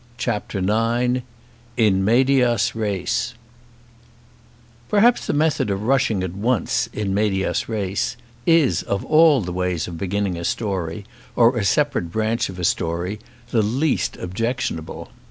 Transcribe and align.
CHAPTER 0.17 0.57
IX 0.57 1.21
"In 1.77 2.03
Medias 2.03 2.73
Res" 2.73 3.35
Perhaps 4.89 5.27
the 5.27 5.31
method 5.33 5.69
of 5.69 5.83
rushing 5.83 6.23
at 6.23 6.33
once 6.33 6.89
"in 6.91 7.13
medias 7.13 7.69
res" 7.69 8.17
is, 8.47 8.81
of 8.81 9.05
all 9.05 9.41
the 9.41 9.53
ways 9.53 9.87
of 9.87 9.99
beginning 9.99 10.37
a 10.37 10.43
story, 10.43 11.05
or 11.35 11.55
a 11.55 11.63
separate 11.63 12.11
branch 12.11 12.49
of 12.49 12.57
a 12.57 12.63
story, 12.65 13.19
the 13.51 13.61
least 13.61 14.17
objectionable. 14.17 15.11